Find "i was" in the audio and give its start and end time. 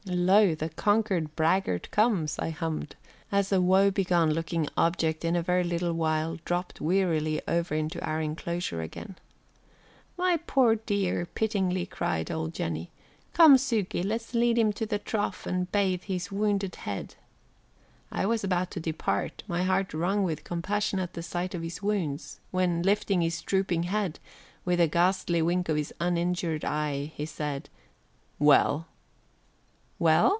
18.11-18.43